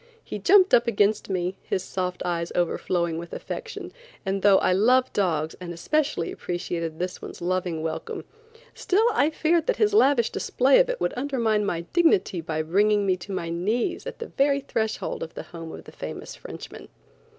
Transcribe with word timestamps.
He 0.23 0.39
jumped 0.39 0.73
up 0.73 0.87
against 0.87 1.29
me, 1.29 1.59
his 1.61 1.83
soft 1.83 2.23
eyes 2.25 2.51
overflowing 2.55 3.19
with 3.19 3.33
affection, 3.33 3.93
and 4.25 4.41
though 4.41 4.57
I 4.57 4.73
love 4.73 5.13
dogs 5.13 5.53
and 5.61 5.71
especially 5.71 6.31
appreciated 6.31 6.97
this 6.97 7.21
one's 7.21 7.39
loving 7.39 7.83
welcome, 7.83 8.25
still 8.73 9.05
I 9.13 9.29
feared 9.29 9.67
that 9.67 9.77
his 9.77 9.93
lavish 9.93 10.31
display 10.31 10.79
of 10.79 10.89
it 10.89 10.99
would 10.99 11.13
undermine 11.15 11.65
my 11.67 11.81
dignity 11.93 12.41
by 12.41 12.63
bringing 12.63 13.05
me 13.05 13.15
to 13.17 13.31
my 13.31 13.49
knees 13.49 14.07
at 14.07 14.17
the 14.17 14.25
very 14.29 14.61
threshold 14.61 15.21
of 15.21 15.35
the 15.35 15.43
home 15.43 15.71
of 15.71 15.83
the 15.83 15.91
famous 15.91 16.35
Frenchman. 16.35 16.87